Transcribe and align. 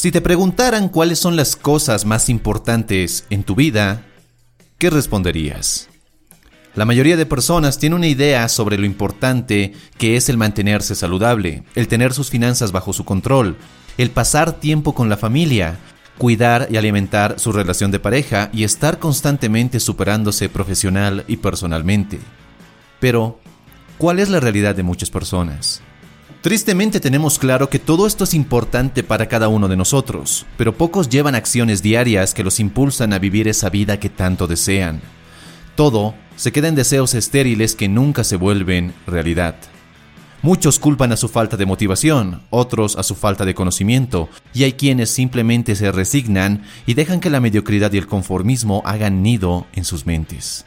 Si 0.00 0.12
te 0.12 0.20
preguntaran 0.20 0.90
cuáles 0.90 1.18
son 1.18 1.34
las 1.34 1.56
cosas 1.56 2.04
más 2.04 2.28
importantes 2.28 3.24
en 3.30 3.42
tu 3.42 3.56
vida, 3.56 4.06
¿qué 4.78 4.90
responderías? 4.90 5.88
La 6.76 6.84
mayoría 6.84 7.16
de 7.16 7.26
personas 7.26 7.80
tiene 7.80 7.96
una 7.96 8.06
idea 8.06 8.48
sobre 8.48 8.78
lo 8.78 8.86
importante 8.86 9.72
que 9.98 10.16
es 10.16 10.28
el 10.28 10.36
mantenerse 10.36 10.94
saludable, 10.94 11.64
el 11.74 11.88
tener 11.88 12.14
sus 12.14 12.30
finanzas 12.30 12.70
bajo 12.70 12.92
su 12.92 13.04
control, 13.04 13.56
el 13.96 14.12
pasar 14.12 14.52
tiempo 14.52 14.94
con 14.94 15.08
la 15.08 15.16
familia, 15.16 15.80
cuidar 16.16 16.68
y 16.70 16.76
alimentar 16.76 17.40
su 17.40 17.50
relación 17.50 17.90
de 17.90 17.98
pareja 17.98 18.50
y 18.52 18.62
estar 18.62 19.00
constantemente 19.00 19.80
superándose 19.80 20.48
profesional 20.48 21.24
y 21.26 21.38
personalmente. 21.38 22.20
Pero, 23.00 23.40
¿cuál 23.98 24.20
es 24.20 24.28
la 24.28 24.38
realidad 24.38 24.76
de 24.76 24.84
muchas 24.84 25.10
personas? 25.10 25.82
Tristemente 26.40 27.00
tenemos 27.00 27.36
claro 27.36 27.68
que 27.68 27.80
todo 27.80 28.06
esto 28.06 28.22
es 28.22 28.32
importante 28.32 29.02
para 29.02 29.26
cada 29.26 29.48
uno 29.48 29.66
de 29.66 29.76
nosotros, 29.76 30.46
pero 30.56 30.72
pocos 30.72 31.08
llevan 31.08 31.34
acciones 31.34 31.82
diarias 31.82 32.32
que 32.32 32.44
los 32.44 32.60
impulsan 32.60 33.12
a 33.12 33.18
vivir 33.18 33.48
esa 33.48 33.70
vida 33.70 33.98
que 33.98 34.08
tanto 34.08 34.46
desean. 34.46 35.00
Todo 35.74 36.14
se 36.36 36.52
queda 36.52 36.68
en 36.68 36.76
deseos 36.76 37.14
estériles 37.14 37.74
que 37.74 37.88
nunca 37.88 38.22
se 38.22 38.36
vuelven 38.36 38.94
realidad. 39.04 39.56
Muchos 40.40 40.78
culpan 40.78 41.10
a 41.10 41.16
su 41.16 41.28
falta 41.28 41.56
de 41.56 41.66
motivación, 41.66 42.42
otros 42.50 42.96
a 42.96 43.02
su 43.02 43.16
falta 43.16 43.44
de 43.44 43.56
conocimiento, 43.56 44.28
y 44.54 44.62
hay 44.62 44.74
quienes 44.74 45.10
simplemente 45.10 45.74
se 45.74 45.90
resignan 45.90 46.62
y 46.86 46.94
dejan 46.94 47.18
que 47.18 47.30
la 47.30 47.40
mediocridad 47.40 47.92
y 47.92 47.98
el 47.98 48.06
conformismo 48.06 48.80
hagan 48.84 49.24
nido 49.24 49.66
en 49.74 49.84
sus 49.84 50.06
mentes. 50.06 50.64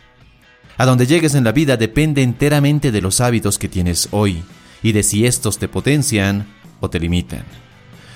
A 0.78 0.85
donde 0.85 1.08
llegues 1.08 1.33
en 1.35 1.45
la 1.45 1.53
vida 1.53 1.78
depende 1.78 2.23
enteramente 2.23 2.91
de 2.91 3.02
los 3.02 3.22
hábitos 3.22 3.58
que 3.58 3.69
tienes 3.69 4.09
hoy, 4.11 4.44
y 4.84 4.92
de 4.92 5.04
si 5.04 5.26
estos 5.26 5.58
te 5.58 5.68
potencian 5.68 6.48
o 6.80 6.90
te 6.90 7.00
limitan. 7.00 7.44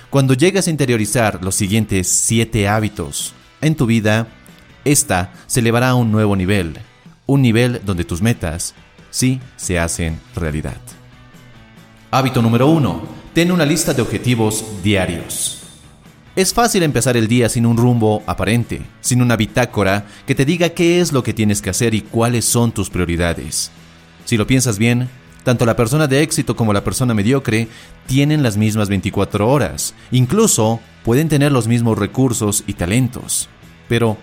Cuando 0.09 0.33
llegas 0.33 0.67
a 0.67 0.71
interiorizar 0.71 1.43
los 1.43 1.55
siguientes 1.55 2.07
siete 2.07 2.67
hábitos 2.67 3.33
en 3.61 3.75
tu 3.75 3.85
vida, 3.85 4.27
esta 4.83 5.33
se 5.47 5.59
elevará 5.59 5.89
a 5.89 5.95
un 5.95 6.11
nuevo 6.11 6.35
nivel, 6.35 6.77
un 7.25 7.41
nivel 7.41 7.81
donde 7.83 8.05
tus 8.05 8.21
metas 8.21 8.75
sí 9.09 9.39
se 9.57 9.79
hacen 9.79 10.19
realidad. 10.35 10.77
Hábito 12.11 12.41
número 12.41 12.67
uno: 12.67 13.07
Ten 13.33 13.51
una 13.51 13.65
lista 13.65 13.93
de 13.93 14.01
objetivos 14.01 14.63
diarios. 14.83 15.63
Es 16.35 16.53
fácil 16.53 16.83
empezar 16.83 17.15
el 17.15 17.27
día 17.27 17.47
sin 17.47 17.65
un 17.65 17.77
rumbo 17.77 18.21
aparente, 18.27 18.81
sin 19.01 19.21
una 19.21 19.37
bitácora 19.37 20.05
que 20.27 20.35
te 20.35 20.45
diga 20.45 20.69
qué 20.69 20.99
es 20.99 21.13
lo 21.13 21.23
que 21.23 21.33
tienes 21.33 21.61
que 21.61 21.69
hacer 21.69 21.93
y 21.93 22.01
cuáles 22.01 22.45
son 22.45 22.73
tus 22.73 22.89
prioridades. 22.89 23.71
Si 24.25 24.35
lo 24.35 24.45
piensas 24.45 24.77
bien, 24.77 25.09
tanto 25.45 25.65
la 25.65 25.75
persona 25.75 26.07
de 26.07 26.23
éxito 26.23 26.55
como 26.55 26.73
la 26.73 26.83
persona 26.83 27.13
mediocre 27.13 27.67
tienen 28.07 28.41
las 28.41 28.57
mismas 28.57 28.89
24 28.89 29.47
horas, 29.47 29.93
incluso 30.11 30.81
pueden 31.03 31.29
tener 31.29 31.51
los 31.51 31.67
mismos 31.67 31.99
recursos 31.99 32.63
y 32.65 32.73
talentos. 32.73 33.47
Pero, 33.87 34.17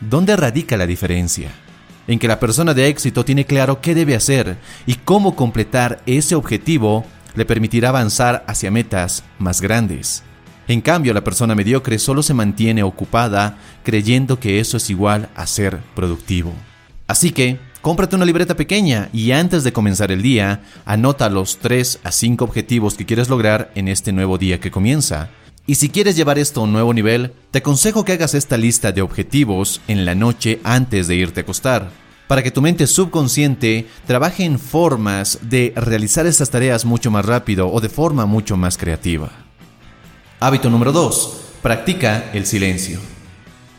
¿dónde 0.00 0.34
radica 0.34 0.78
la 0.78 0.86
diferencia? 0.86 1.50
En 2.08 2.18
que 2.18 2.26
la 2.26 2.40
persona 2.40 2.72
de 2.72 2.88
éxito 2.88 3.22
tiene 3.22 3.44
claro 3.44 3.82
qué 3.82 3.94
debe 3.94 4.16
hacer 4.16 4.56
y 4.86 4.94
cómo 4.94 5.36
completar 5.36 6.00
ese 6.06 6.34
objetivo 6.34 7.04
le 7.34 7.44
permitirá 7.44 7.90
avanzar 7.90 8.42
hacia 8.48 8.70
metas 8.70 9.24
más 9.38 9.60
grandes. 9.60 10.22
En 10.68 10.80
cambio, 10.80 11.12
la 11.12 11.22
persona 11.22 11.54
mediocre 11.54 11.98
solo 11.98 12.22
se 12.22 12.32
mantiene 12.32 12.82
ocupada 12.82 13.58
creyendo 13.82 14.40
que 14.40 14.58
eso 14.58 14.78
es 14.78 14.88
igual 14.88 15.28
a 15.34 15.46
ser 15.46 15.80
productivo. 15.94 16.54
Así 17.06 17.30
que, 17.30 17.58
Cómprate 17.82 18.14
una 18.14 18.24
libreta 18.24 18.54
pequeña 18.54 19.08
y 19.12 19.32
antes 19.32 19.64
de 19.64 19.72
comenzar 19.72 20.12
el 20.12 20.22
día, 20.22 20.62
anota 20.84 21.28
los 21.28 21.58
3 21.58 21.98
a 22.04 22.12
5 22.12 22.44
objetivos 22.44 22.94
que 22.94 23.06
quieres 23.06 23.28
lograr 23.28 23.72
en 23.74 23.88
este 23.88 24.12
nuevo 24.12 24.38
día 24.38 24.60
que 24.60 24.70
comienza. 24.70 25.30
Y 25.66 25.74
si 25.74 25.88
quieres 25.88 26.14
llevar 26.14 26.38
esto 26.38 26.60
a 26.60 26.62
un 26.62 26.72
nuevo 26.72 26.94
nivel, 26.94 27.32
te 27.50 27.58
aconsejo 27.58 28.04
que 28.04 28.12
hagas 28.12 28.34
esta 28.34 28.56
lista 28.56 28.92
de 28.92 29.02
objetivos 29.02 29.80
en 29.88 30.04
la 30.04 30.14
noche 30.14 30.60
antes 30.62 31.08
de 31.08 31.16
irte 31.16 31.40
a 31.40 31.42
acostar, 31.42 31.90
para 32.28 32.44
que 32.44 32.52
tu 32.52 32.62
mente 32.62 32.86
subconsciente 32.86 33.88
trabaje 34.06 34.44
en 34.44 34.60
formas 34.60 35.40
de 35.42 35.72
realizar 35.74 36.24
estas 36.24 36.50
tareas 36.50 36.84
mucho 36.84 37.10
más 37.10 37.26
rápido 37.26 37.68
o 37.68 37.80
de 37.80 37.88
forma 37.88 38.26
mucho 38.26 38.56
más 38.56 38.78
creativa. 38.78 39.32
Hábito 40.38 40.70
número 40.70 40.92
2. 40.92 41.40
Practica 41.62 42.30
el 42.32 42.46
silencio. 42.46 43.00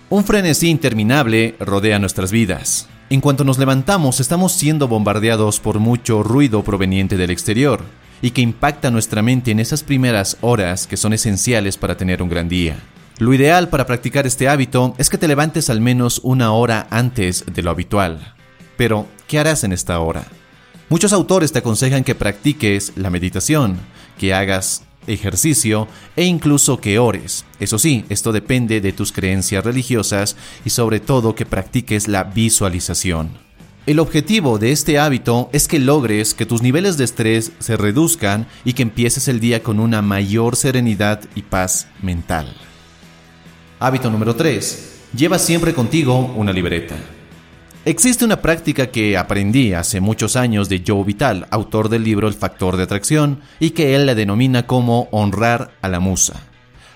Un 0.09 0.25
frenesí 0.25 0.67
interminable 0.67 1.55
rodea 1.61 1.99
nuestras 1.99 2.33
vidas. 2.33 2.89
En 3.13 3.21
cuanto 3.21 3.43
nos 3.43 3.59
levantamos, 3.59 4.19
estamos 4.19 4.53
siendo 4.53 4.87
bombardeados 4.87 5.59
por 5.59 5.77
mucho 5.77 6.23
ruido 6.23 6.63
proveniente 6.63 7.15
del 7.15 7.29
exterior 7.29 7.83
y 8.23 8.31
que 8.31 8.41
impacta 8.41 8.89
nuestra 8.89 9.21
mente 9.21 9.51
en 9.51 9.59
esas 9.59 9.83
primeras 9.83 10.37
horas 10.41 10.87
que 10.87 10.97
son 10.97 11.13
esenciales 11.13 11.77
para 11.77 11.95
tener 11.95 12.23
un 12.23 12.29
gran 12.29 12.49
día. 12.49 12.75
Lo 13.19 13.31
ideal 13.35 13.69
para 13.69 13.85
practicar 13.85 14.25
este 14.25 14.49
hábito 14.49 14.95
es 14.97 15.11
que 15.11 15.19
te 15.19 15.27
levantes 15.27 15.69
al 15.69 15.79
menos 15.79 16.21
una 16.23 16.53
hora 16.53 16.87
antes 16.89 17.45
de 17.45 17.61
lo 17.61 17.69
habitual. 17.69 18.33
Pero, 18.77 19.05
¿qué 19.27 19.37
harás 19.37 19.63
en 19.63 19.73
esta 19.73 19.99
hora? 19.99 20.23
Muchos 20.89 21.13
autores 21.13 21.51
te 21.51 21.59
aconsejan 21.59 22.03
que 22.03 22.15
practiques 22.15 22.93
la 22.95 23.11
meditación, 23.11 23.77
que 24.17 24.33
hagas 24.33 24.85
ejercicio 25.07 25.87
e 26.15 26.25
incluso 26.25 26.79
que 26.79 26.99
ores. 26.99 27.45
Eso 27.59 27.79
sí, 27.79 28.05
esto 28.09 28.31
depende 28.31 28.81
de 28.81 28.93
tus 28.93 29.11
creencias 29.11 29.63
religiosas 29.63 30.35
y 30.65 30.69
sobre 30.69 30.99
todo 30.99 31.35
que 31.35 31.45
practiques 31.45 32.07
la 32.07 32.23
visualización. 32.23 33.31
El 33.85 33.99
objetivo 33.99 34.59
de 34.59 34.71
este 34.71 34.97
hábito 34.97 35.49
es 35.51 35.67
que 35.67 35.77
logres 35.77 36.33
que 36.33 36.45
tus 36.45 36.61
niveles 36.61 36.95
de 36.97 37.03
estrés 37.03 37.51
se 37.59 37.75
reduzcan 37.75 38.47
y 38.63 38.73
que 38.73 38.83
empieces 38.83 39.27
el 39.27 39.41
día 39.41 39.61
con 39.61 39.81
una 39.81 40.01
mayor 40.01 40.55
serenidad 40.55 41.19
y 41.35 41.41
paz 41.41 41.87
mental. 42.01 42.55
Hábito 43.79 44.09
número 44.09 44.37
3. 44.37 44.91
Lleva 45.15 45.37
siempre 45.37 45.73
contigo 45.73 46.33
una 46.37 46.53
libreta. 46.53 46.95
Existe 47.85 48.23
una 48.23 48.41
práctica 48.41 48.91
que 48.91 49.17
aprendí 49.17 49.73
hace 49.73 49.99
muchos 49.99 50.37
años 50.37 50.69
de 50.69 50.81
Joe 50.87 51.03
Vital, 51.03 51.47
autor 51.49 51.89
del 51.89 52.05
libro 52.05 52.29
El 52.29 52.33
factor 52.33 52.77
de 52.77 52.83
atracción, 52.83 53.41
y 53.59 53.71
que 53.71 53.93
él 53.93 54.05
la 54.05 54.15
denomina 54.15 54.65
como 54.65 55.09
honrar 55.11 55.73
a 55.81 55.89
la 55.89 55.99
musa. 55.99 56.39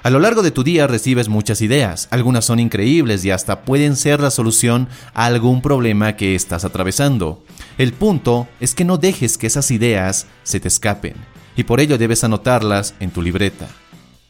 A 0.03 0.09
lo 0.09 0.21
largo 0.21 0.43
de 0.43 0.51
tu 0.51 0.63
día 0.63 0.87
recibes 0.87 1.27
muchas 1.27 1.61
ideas, 1.61 2.07
algunas 2.09 2.45
son 2.45 2.61
increíbles 2.61 3.25
y 3.25 3.31
hasta 3.31 3.63
pueden 3.63 3.97
ser 3.97 4.21
la 4.21 4.31
solución 4.31 4.87
a 5.13 5.25
algún 5.25 5.61
problema 5.61 6.15
que 6.15 6.35
estás 6.35 6.63
atravesando. 6.63 7.43
El 7.77 7.91
punto 7.91 8.47
es 8.61 8.73
que 8.73 8.85
no 8.85 8.97
dejes 8.97 9.37
que 9.37 9.47
esas 9.47 9.71
ideas 9.71 10.27
se 10.43 10.61
te 10.61 10.69
escapen, 10.69 11.15
y 11.57 11.65
por 11.65 11.81
ello 11.81 11.97
debes 11.97 12.23
anotarlas 12.23 12.93
en 13.01 13.11
tu 13.11 13.21
libreta. 13.21 13.67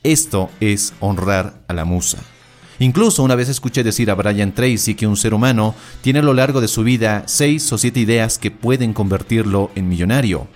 Esto 0.02 0.50
es 0.60 0.96
honrar 1.02 1.62
a 1.68 1.76
la 1.76 1.86
musa. 1.86 2.18
Incluso 2.80 3.24
una 3.24 3.36
vez 3.36 3.50
escuché 3.50 3.84
decir 3.84 4.12
a 4.12 4.16
Brian 4.16 4.54
Tracy 4.54 4.94
que 4.94 5.08
un 5.08 5.18
ser 5.18 5.34
humano 5.34 5.74
tiene 6.02 6.20
a 6.20 6.24
lo 6.24 6.34
largo 6.34 6.62
de 6.62 6.68
su 6.68 6.84
vida 6.84 7.24
seis 7.26 7.72
o 7.74 7.78
siete 7.78 8.00
ideas 8.00 8.38
que 8.38 8.52
pueden 8.52 8.94
convertirlo 8.94 9.72
en 9.76 9.90
millonario. 9.90 10.48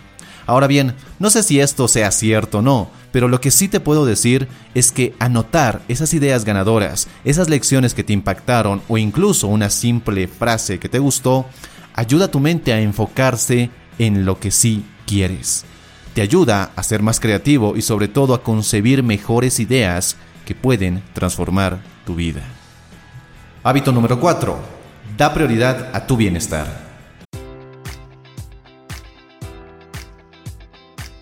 Ahora 0.45 0.68
bien, 0.68 0.95
no 1.19 1.29
sé 1.29 1.44
si 1.44 1.59
esto 1.59 1.88
sea 1.88 2.12
cierto 2.12 2.59
o 2.59 2.62
no, 2.62 2.89
pero 3.12 3.27
lo 3.27 3.41
que 3.41 3.51
sí 3.51 3.68
te 3.68 3.79
puedo 3.79 4.06
decir 4.06 4.47
es 4.75 4.91
que 4.91 5.15
anotar 5.19 5.81
esas 5.88 6.13
ideas 6.13 6.45
ganadoras, 6.45 7.07
esas 7.23 7.50
lecciones 7.50 7.94
que 7.94 8.03
te 8.03 8.13
impactaron 8.13 8.81
o 8.88 8.97
incluso 8.97 9.47
una 9.47 9.69
simple 9.69 10.27
frase 10.27 10.79
que 10.79 10.89
te 10.89 11.00
gustó, 11.00 11.45
ayuda 11.94 12.25
a 12.25 12.31
tu 12.31 12.39
mente 12.39 12.74
a 12.74 12.81
enfocarse 12.81 13.69
en 13.97 14.25
lo 14.25 14.39
que 14.39 14.51
sí 14.51 14.85
quieres. 15.06 15.65
Te 16.13 16.21
ayuda 16.21 16.71
a 16.75 16.83
ser 16.83 17.01
más 17.01 17.19
creativo 17.19 17.75
y 17.77 17.81
sobre 17.81 18.07
todo 18.07 18.33
a 18.33 18.44
concebir 18.44 19.03
mejores 19.03 19.59
ideas 19.59 20.17
que 20.45 20.56
pueden 20.56 21.01
transformar 21.13 21.90
tu 22.06 22.15
vida. 22.15 22.42
Hábito 23.63 23.92
número 23.92 24.19
4. 24.19 24.57
Da 25.18 25.33
prioridad 25.33 25.89
a 25.94 26.06
tu 26.07 26.18
bienestar. 26.18 26.90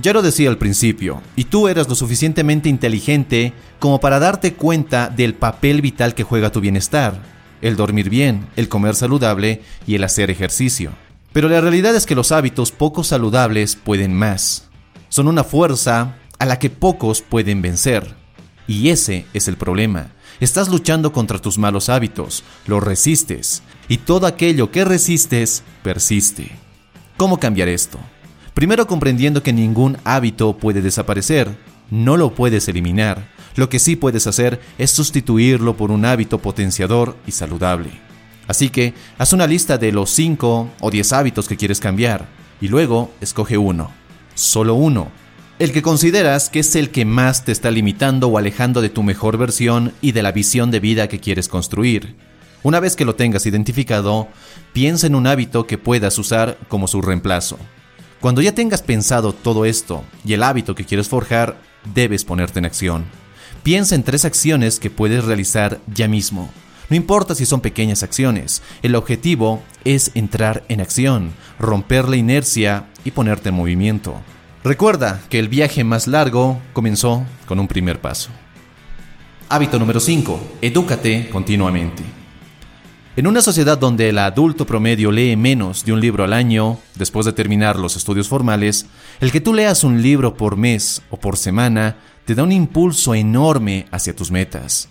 Ya 0.00 0.14
lo 0.14 0.22
decía 0.22 0.48
al 0.48 0.56
principio, 0.56 1.20
y 1.36 1.44
tú 1.44 1.68
eras 1.68 1.88
lo 1.88 1.94
suficientemente 1.94 2.70
inteligente 2.70 3.52
como 3.78 4.00
para 4.00 4.18
darte 4.18 4.54
cuenta 4.54 5.08
del 5.08 5.34
papel 5.34 5.82
vital 5.82 6.14
que 6.14 6.22
juega 6.22 6.52
tu 6.52 6.60
bienestar, 6.60 7.20
el 7.60 7.76
dormir 7.76 8.08
bien, 8.08 8.46
el 8.56 8.68
comer 8.68 8.94
saludable 8.94 9.62
y 9.86 9.96
el 9.96 10.04
hacer 10.04 10.30
ejercicio. 10.30 10.92
Pero 11.32 11.48
la 11.48 11.60
realidad 11.60 11.94
es 11.94 12.06
que 12.06 12.14
los 12.14 12.32
hábitos 12.32 12.72
poco 12.72 13.04
saludables 13.04 13.76
pueden 13.76 14.14
más. 14.14 14.68
Son 15.10 15.28
una 15.28 15.44
fuerza 15.44 16.16
a 16.38 16.46
la 16.46 16.58
que 16.58 16.70
pocos 16.70 17.20
pueden 17.20 17.60
vencer. 17.60 18.14
Y 18.66 18.88
ese 18.88 19.26
es 19.34 19.48
el 19.48 19.56
problema. 19.56 20.12
Estás 20.38 20.70
luchando 20.70 21.12
contra 21.12 21.40
tus 21.40 21.58
malos 21.58 21.90
hábitos, 21.90 22.42
los 22.66 22.82
resistes, 22.82 23.62
y 23.88 23.98
todo 23.98 24.26
aquello 24.26 24.70
que 24.70 24.84
resistes 24.84 25.62
persiste. 25.82 26.52
¿Cómo 27.18 27.38
cambiar 27.38 27.68
esto? 27.68 27.98
Primero 28.54 28.86
comprendiendo 28.86 29.42
que 29.42 29.52
ningún 29.52 29.98
hábito 30.04 30.56
puede 30.56 30.82
desaparecer, 30.82 31.56
no 31.90 32.16
lo 32.16 32.34
puedes 32.34 32.68
eliminar. 32.68 33.28
Lo 33.56 33.68
que 33.68 33.78
sí 33.78 33.96
puedes 33.96 34.26
hacer 34.26 34.60
es 34.78 34.90
sustituirlo 34.90 35.76
por 35.76 35.90
un 35.90 36.04
hábito 36.04 36.38
potenciador 36.38 37.16
y 37.26 37.32
saludable. 37.32 37.90
Así 38.46 38.70
que 38.70 38.94
haz 39.18 39.32
una 39.32 39.46
lista 39.46 39.78
de 39.78 39.92
los 39.92 40.10
5 40.10 40.70
o 40.80 40.90
10 40.90 41.12
hábitos 41.12 41.48
que 41.48 41.56
quieres 41.56 41.80
cambiar 41.80 42.26
y 42.60 42.68
luego 42.68 43.12
escoge 43.20 43.58
uno, 43.58 43.90
solo 44.34 44.74
uno, 44.74 45.08
el 45.58 45.72
que 45.72 45.82
consideras 45.82 46.48
que 46.48 46.60
es 46.60 46.74
el 46.74 46.90
que 46.90 47.04
más 47.04 47.44
te 47.44 47.52
está 47.52 47.70
limitando 47.70 48.28
o 48.28 48.38
alejando 48.38 48.80
de 48.80 48.88
tu 48.88 49.02
mejor 49.02 49.36
versión 49.36 49.92
y 50.00 50.12
de 50.12 50.22
la 50.22 50.32
visión 50.32 50.70
de 50.70 50.80
vida 50.80 51.06
que 51.06 51.20
quieres 51.20 51.48
construir. 51.48 52.16
Una 52.62 52.80
vez 52.80 52.96
que 52.96 53.04
lo 53.04 53.14
tengas 53.14 53.46
identificado, 53.46 54.28
piensa 54.72 55.06
en 55.06 55.14
un 55.14 55.26
hábito 55.26 55.66
que 55.66 55.78
puedas 55.78 56.18
usar 56.18 56.58
como 56.68 56.88
su 56.88 57.02
reemplazo. 57.02 57.58
Cuando 58.20 58.42
ya 58.42 58.54
tengas 58.54 58.82
pensado 58.82 59.32
todo 59.32 59.64
esto 59.64 60.04
y 60.26 60.34
el 60.34 60.42
hábito 60.42 60.74
que 60.74 60.84
quieres 60.84 61.08
forjar, 61.08 61.58
debes 61.94 62.26
ponerte 62.26 62.58
en 62.58 62.66
acción. 62.66 63.06
Piensa 63.62 63.94
en 63.94 64.02
tres 64.02 64.26
acciones 64.26 64.78
que 64.78 64.90
puedes 64.90 65.24
realizar 65.24 65.80
ya 65.86 66.06
mismo. 66.06 66.50
No 66.90 66.96
importa 66.96 67.34
si 67.34 67.46
son 67.46 67.62
pequeñas 67.62 68.02
acciones, 68.02 68.62
el 68.82 68.94
objetivo 68.94 69.62
es 69.84 70.10
entrar 70.14 70.64
en 70.68 70.82
acción, 70.82 71.32
romper 71.58 72.08
la 72.08 72.16
inercia 72.16 72.88
y 73.04 73.12
ponerte 73.12 73.48
en 73.48 73.54
movimiento. 73.54 74.20
Recuerda 74.64 75.22
que 75.30 75.38
el 75.38 75.48
viaje 75.48 75.82
más 75.82 76.06
largo 76.06 76.60
comenzó 76.74 77.24
con 77.46 77.58
un 77.58 77.68
primer 77.68 78.02
paso. 78.02 78.28
Hábito 79.48 79.78
número 79.78 79.98
5. 79.98 80.58
Edúcate 80.60 81.30
continuamente. 81.30 82.19
En 83.16 83.26
una 83.26 83.42
sociedad 83.42 83.76
donde 83.76 84.08
el 84.08 84.18
adulto 84.18 84.64
promedio 84.64 85.10
lee 85.10 85.34
menos 85.34 85.84
de 85.84 85.92
un 85.92 86.00
libro 86.00 86.22
al 86.22 86.32
año, 86.32 86.78
después 86.94 87.26
de 87.26 87.32
terminar 87.32 87.76
los 87.76 87.96
estudios 87.96 88.28
formales, 88.28 88.86
el 89.20 89.32
que 89.32 89.40
tú 89.40 89.52
leas 89.52 89.82
un 89.82 90.00
libro 90.00 90.34
por 90.34 90.56
mes 90.56 91.02
o 91.10 91.16
por 91.16 91.36
semana 91.36 91.96
te 92.24 92.36
da 92.36 92.44
un 92.44 92.52
impulso 92.52 93.16
enorme 93.16 93.86
hacia 93.90 94.14
tus 94.14 94.30
metas. 94.30 94.88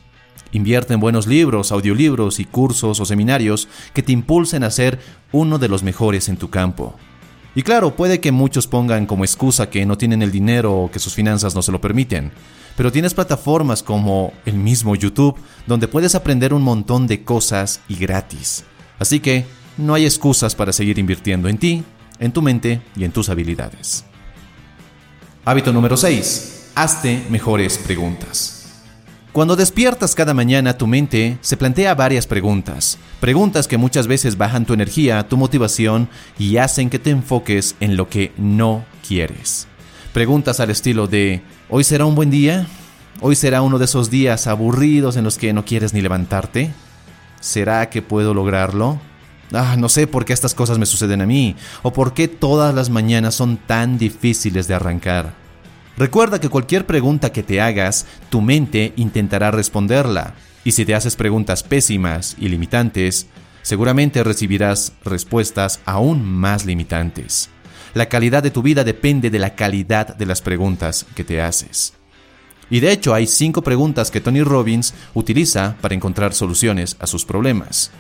Invierte 0.52 0.94
en 0.94 1.00
buenos 1.00 1.28
libros, 1.28 1.72
audiolibros 1.72 2.42
y 2.42 2.46
cursos 2.46 3.00
o 3.00 3.06
seminarios 3.06 3.70
que 3.94 4.04
te 4.04 4.12
impulsen 4.12 4.66
a 4.66 4.72
ser 4.72 5.00
uno 5.32 5.58
de 5.58 5.70
los 5.70 5.82
mejores 5.82 6.28
en 6.28 6.36
tu 6.36 6.50
campo. 6.50 6.96
Y 7.56 7.64
claro, 7.64 7.96
puede 7.96 8.20
que 8.20 8.32
muchos 8.32 8.68
pongan 8.68 9.06
como 9.06 9.24
excusa 9.24 9.70
que 9.70 9.86
no 9.86 9.98
tienen 9.98 10.22
el 10.22 10.32
dinero 10.32 10.76
o 10.76 10.92
que 10.92 11.00
sus 11.00 11.14
finanzas 11.14 11.56
no 11.56 11.62
se 11.62 11.72
lo 11.72 11.82
permiten, 11.82 12.32
pero 12.78 12.92
tienes 12.92 13.14
plataformas 13.14 13.84
como 13.84 14.34
el 14.46 14.56
mismo 14.56 14.96
YouTube 14.96 15.38
donde 15.66 15.88
puedes 15.88 16.16
aprender 16.16 16.54
un 16.54 16.62
montón 16.62 17.08
de 17.08 17.24
cosas 17.24 17.82
y 17.90 17.96
gratis. 17.96 18.64
Así 19.00 19.20
que 19.20 19.46
no 19.78 19.94
hay 19.94 20.06
excusas 20.06 20.56
para 20.56 20.74
seguir 20.74 21.00
invirtiendo 21.00 21.50
en 21.50 21.58
ti, 21.58 21.84
en 22.20 22.32
tu 22.32 22.42
mente 22.42 22.82
y 22.96 23.04
en 23.04 23.12
tus 23.12 23.30
habilidades. 23.30 24.06
Hábito 25.46 25.74
número 25.74 25.98
6. 25.98 26.72
Hazte 26.76 27.26
mejores 27.30 27.78
preguntas. 27.78 28.59
Cuando 29.40 29.56
despiertas 29.56 30.16
cada 30.16 30.34
mañana, 30.34 30.78
tu 30.78 30.86
mente 30.86 31.38
se 31.40 31.56
plantea 31.56 31.96
varias 31.96 32.28
preguntas. 32.28 32.98
Preguntas 33.22 33.70
que 33.70 33.78
muchas 33.78 34.06
veces 34.06 34.38
bajan 34.38 34.66
tu 34.66 34.74
energía, 34.74 35.30
tu 35.30 35.38
motivación 35.38 36.10
y 36.38 36.58
hacen 36.58 36.90
que 36.90 37.00
te 37.00 37.12
enfoques 37.12 37.78
en 37.80 37.96
lo 37.96 38.10
que 38.10 38.34
no 38.36 38.84
quieres. 39.08 39.66
Preguntas 40.12 40.60
al 40.60 40.72
estilo 40.72 41.08
de, 41.08 41.42
¿hoy 41.70 41.86
será 41.86 42.04
un 42.04 42.16
buen 42.16 42.30
día? 42.30 42.68
¿Hoy 43.22 43.38
será 43.38 43.62
uno 43.62 43.80
de 43.80 43.86
esos 43.86 44.10
días 44.10 44.46
aburridos 44.46 45.16
en 45.16 45.24
los 45.24 45.38
que 45.38 45.54
no 45.54 45.64
quieres 45.64 45.94
ni 45.94 46.02
levantarte? 46.02 46.74
¿Será 47.40 47.90
que 47.90 48.02
puedo 48.02 48.34
lograrlo? 48.34 49.00
Ah, 49.54 49.78
no 49.78 49.88
sé 49.88 50.06
por 50.06 50.26
qué 50.26 50.34
estas 50.34 50.54
cosas 50.54 50.80
me 50.80 50.86
suceden 50.86 51.22
a 51.22 51.26
mí, 51.26 51.56
o 51.82 51.94
por 51.94 52.14
qué 52.14 52.28
todas 52.28 52.76
las 52.76 52.90
mañanas 52.90 53.36
son 53.36 53.56
tan 53.56 53.98
difíciles 53.98 54.68
de 54.68 54.74
arrancar. 54.74 55.49
Recuerda 56.00 56.40
que 56.40 56.48
cualquier 56.48 56.86
pregunta 56.86 57.34
que 57.34 57.44
te 57.44 57.60
hagas, 57.60 58.06
tu 58.30 58.40
mente 58.40 58.94
intentará 58.96 59.52
responderla, 59.52 60.34
y 60.64 60.72
si 60.72 60.86
te 60.86 60.96
haces 60.96 61.18
preguntas 61.18 61.62
pésimas 61.62 62.38
y 62.40 62.48
limitantes, 62.48 63.28
seguramente 63.64 64.24
recibirás 64.24 64.94
respuestas 65.04 65.82
aún 65.84 66.24
más 66.24 66.66
limitantes. 66.66 67.50
La 67.94 68.08
calidad 68.08 68.42
de 68.42 68.50
tu 68.50 68.62
vida 68.62 68.86
depende 68.86 69.30
de 69.30 69.40
la 69.40 69.56
calidad 69.56 70.16
de 70.16 70.26
las 70.26 70.42
preguntas 70.42 71.06
que 71.16 71.26
te 71.26 71.42
haces. 71.42 71.96
Y 72.70 72.80
de 72.80 72.94
hecho 72.94 73.14
hay 73.14 73.28
cinco 73.28 73.62
preguntas 73.62 74.10
que 74.10 74.22
Tony 74.22 74.42
Robbins 74.42 74.94
utiliza 75.14 75.76
para 75.82 75.96
encontrar 75.96 76.34
soluciones 76.34 76.96
a 77.02 77.08
sus 77.08 77.26
problemas. 77.26 77.92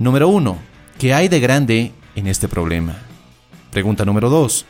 Número 0.00 0.26
1. 0.26 0.58
¿Qué 0.98 1.14
hay 1.14 1.28
de 1.28 1.38
grande 1.38 1.92
en 2.16 2.26
este 2.26 2.48
problema? 2.48 2.96
Pregunta 3.70 4.04
número 4.04 4.30
2. 4.30 4.66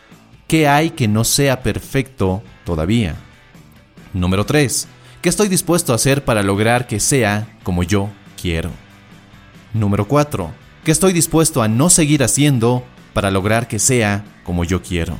¿Qué 0.50 0.66
hay 0.66 0.90
que 0.90 1.06
no 1.06 1.22
sea 1.22 1.62
perfecto 1.62 2.42
todavía? 2.64 3.14
Número 4.12 4.44
3. 4.44 4.88
¿Qué 5.22 5.28
estoy 5.28 5.46
dispuesto 5.46 5.92
a 5.92 5.94
hacer 5.94 6.24
para 6.24 6.42
lograr 6.42 6.88
que 6.88 6.98
sea 6.98 7.56
como 7.62 7.84
yo 7.84 8.10
quiero? 8.36 8.72
Número 9.72 10.08
4. 10.08 10.52
¿Qué 10.82 10.90
estoy 10.90 11.12
dispuesto 11.12 11.62
a 11.62 11.68
no 11.68 11.88
seguir 11.88 12.24
haciendo 12.24 12.84
para 13.12 13.30
lograr 13.30 13.68
que 13.68 13.78
sea 13.78 14.24
como 14.42 14.64
yo 14.64 14.82
quiero. 14.82 15.16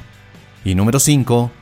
Y 0.64 0.74
número 0.74 0.98
5, 0.98 1.52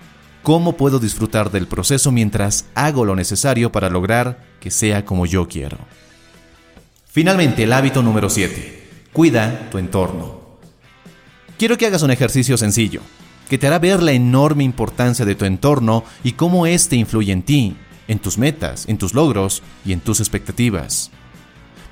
¿cómo 0.42 0.78
puedo 0.78 0.98
disfrutar 0.98 1.50
del 1.50 1.66
proceso 1.66 2.10
mientras 2.10 2.64
hago 2.74 3.04
lo 3.04 3.14
necesario 3.16 3.70
para 3.70 3.90
lograr 3.90 4.46
que 4.60 4.70
sea 4.70 5.04
como 5.04 5.26
yo 5.26 5.46
quiero? 5.46 5.76
Finalmente, 7.06 7.64
el 7.64 7.74
hábito 7.74 8.02
número 8.02 8.30
7, 8.30 9.08
cuida 9.12 9.68
tu 9.70 9.76
entorno. 9.76 10.38
Quiero 11.58 11.76
que 11.76 11.86
hagas 11.86 12.02
un 12.02 12.10
ejercicio 12.10 12.56
sencillo, 12.56 13.02
que 13.48 13.58
te 13.58 13.66
hará 13.66 13.78
ver 13.78 14.02
la 14.02 14.12
enorme 14.12 14.64
importancia 14.64 15.24
de 15.24 15.34
tu 15.34 15.44
entorno 15.44 16.04
y 16.22 16.32
cómo 16.32 16.66
éste 16.66 16.96
influye 16.96 17.32
en 17.32 17.42
ti, 17.42 17.76
en 18.06 18.18
tus 18.18 18.38
metas, 18.38 18.86
en 18.88 18.98
tus 18.98 19.14
logros 19.14 19.62
y 19.84 19.92
en 19.92 20.00
tus 20.00 20.20
expectativas. 20.20 21.10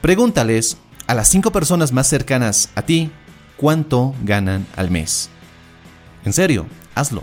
Pregúntales 0.00 0.76
a 1.06 1.14
las 1.14 1.28
cinco 1.28 1.52
personas 1.52 1.92
más 1.92 2.08
cercanas 2.08 2.70
a 2.74 2.82
ti 2.82 3.10
cuánto 3.56 4.14
ganan 4.22 4.66
al 4.76 4.90
mes. 4.90 5.30
En 6.24 6.32
serio, 6.32 6.66
hazlo. 6.94 7.22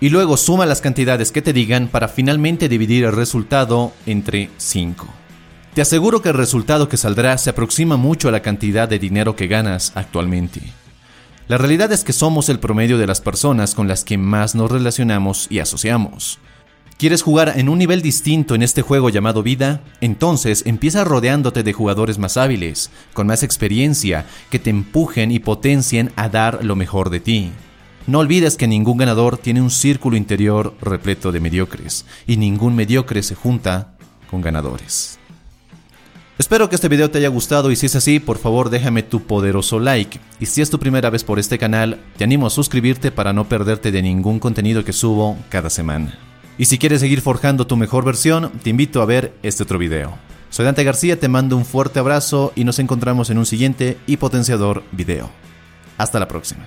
Y 0.00 0.10
luego 0.10 0.36
suma 0.36 0.66
las 0.66 0.80
cantidades 0.80 1.30
que 1.30 1.42
te 1.42 1.52
digan 1.52 1.86
para 1.86 2.08
finalmente 2.08 2.68
dividir 2.68 3.04
el 3.04 3.12
resultado 3.12 3.92
entre 4.04 4.50
5. 4.56 5.06
Te 5.74 5.80
aseguro 5.80 6.20
que 6.20 6.30
el 6.30 6.34
resultado 6.34 6.88
que 6.88 6.96
saldrá 6.96 7.38
se 7.38 7.50
aproxima 7.50 7.96
mucho 7.96 8.28
a 8.28 8.32
la 8.32 8.42
cantidad 8.42 8.88
de 8.88 8.98
dinero 8.98 9.36
que 9.36 9.46
ganas 9.46 9.92
actualmente. 9.94 10.60
La 11.48 11.58
realidad 11.58 11.90
es 11.92 12.04
que 12.04 12.12
somos 12.12 12.48
el 12.48 12.60
promedio 12.60 12.98
de 12.98 13.06
las 13.06 13.20
personas 13.20 13.74
con 13.74 13.88
las 13.88 14.04
que 14.04 14.16
más 14.16 14.54
nos 14.54 14.70
relacionamos 14.70 15.48
y 15.50 15.58
asociamos. 15.58 16.38
¿Quieres 16.98 17.22
jugar 17.22 17.54
en 17.56 17.68
un 17.68 17.78
nivel 17.78 18.00
distinto 18.00 18.54
en 18.54 18.62
este 18.62 18.80
juego 18.80 19.10
llamado 19.10 19.42
vida? 19.42 19.82
Entonces 20.00 20.62
empieza 20.66 21.02
rodeándote 21.02 21.64
de 21.64 21.72
jugadores 21.72 22.18
más 22.18 22.36
hábiles, 22.36 22.90
con 23.12 23.26
más 23.26 23.42
experiencia, 23.42 24.26
que 24.50 24.60
te 24.60 24.70
empujen 24.70 25.32
y 25.32 25.40
potencien 25.40 26.12
a 26.14 26.28
dar 26.28 26.64
lo 26.64 26.76
mejor 26.76 27.10
de 27.10 27.18
ti. 27.18 27.50
No 28.06 28.20
olvides 28.20 28.56
que 28.56 28.68
ningún 28.68 28.98
ganador 28.98 29.36
tiene 29.36 29.60
un 29.60 29.70
círculo 29.70 30.16
interior 30.16 30.76
repleto 30.80 31.32
de 31.32 31.40
mediocres, 31.40 32.06
y 32.26 32.36
ningún 32.36 32.76
mediocre 32.76 33.22
se 33.24 33.34
junta 33.34 33.94
con 34.30 34.40
ganadores. 34.40 35.18
Espero 36.38 36.70
que 36.70 36.76
este 36.76 36.88
video 36.88 37.10
te 37.10 37.18
haya 37.18 37.28
gustado 37.28 37.70
y 37.70 37.76
si 37.76 37.86
es 37.86 37.94
así, 37.94 38.18
por 38.18 38.38
favor 38.38 38.70
déjame 38.70 39.02
tu 39.02 39.22
poderoso 39.24 39.78
like. 39.78 40.18
Y 40.40 40.46
si 40.46 40.62
es 40.62 40.70
tu 40.70 40.78
primera 40.78 41.10
vez 41.10 41.24
por 41.24 41.38
este 41.38 41.58
canal, 41.58 42.00
te 42.16 42.24
animo 42.24 42.46
a 42.46 42.50
suscribirte 42.50 43.10
para 43.10 43.34
no 43.34 43.48
perderte 43.48 43.92
de 43.92 44.00
ningún 44.00 44.38
contenido 44.38 44.82
que 44.82 44.94
subo 44.94 45.36
cada 45.50 45.68
semana. 45.68 46.18
Y 46.56 46.64
si 46.64 46.78
quieres 46.78 47.00
seguir 47.00 47.20
forjando 47.20 47.66
tu 47.66 47.76
mejor 47.76 48.04
versión, 48.04 48.50
te 48.62 48.70
invito 48.70 49.02
a 49.02 49.06
ver 49.06 49.34
este 49.42 49.62
otro 49.62 49.78
video. 49.78 50.16
Soy 50.48 50.64
Dante 50.64 50.84
García, 50.84 51.20
te 51.20 51.28
mando 51.28 51.56
un 51.56 51.66
fuerte 51.66 51.98
abrazo 51.98 52.52
y 52.54 52.64
nos 52.64 52.78
encontramos 52.78 53.28
en 53.28 53.38
un 53.38 53.46
siguiente 53.46 53.98
y 54.06 54.16
potenciador 54.16 54.84
video. 54.90 55.30
Hasta 55.98 56.18
la 56.18 56.28
próxima. 56.28 56.66